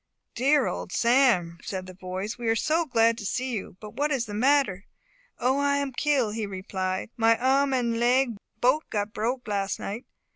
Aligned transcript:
"Dear 0.33 0.65
old 0.65 0.91
Sam!" 0.91 1.59
said 1.63 1.85
the 1.85 1.93
boys, 1.93 2.35
"we 2.35 2.47
are 2.47 2.55
so 2.55 2.87
glad 2.87 3.19
to 3.19 3.23
see 3.27 3.51
you. 3.51 3.77
But 3.79 3.93
what 3.93 4.09
is 4.09 4.25
the 4.25 4.33
matter?" 4.33 4.85
"O, 5.37 5.59
I 5.59 5.77
am 5.77 5.91
kill!" 5.93 6.31
he 6.31 6.47
replied; 6.47 7.11
"my 7.17 7.37
arm 7.37 7.71
and 7.71 7.99
leg 7.99 8.35
bote 8.59 8.89
got 8.89 9.13
broke 9.13 9.47
las' 9.47 9.77
night. 9.77 10.05